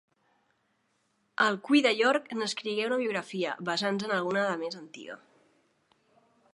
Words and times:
Alcuí 1.47 1.83
de 1.87 1.91
York 1.99 2.33
n'escrigué 2.39 2.87
una 2.89 2.99
biografia, 3.05 3.53
basant-se 3.71 4.09
en 4.11 4.15
alguna 4.17 4.49
de 4.49 4.59
més 4.67 4.81
antiga. 4.83 5.19